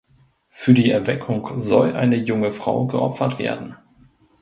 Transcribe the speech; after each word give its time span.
Für 0.49 0.73
die 0.73 0.89
Erweckung 0.89 1.59
soll 1.59 1.95
eine 1.95 2.15
junge 2.17 2.51
Frau 2.51 2.87
geopfert 2.87 3.37
werden. 3.37 3.75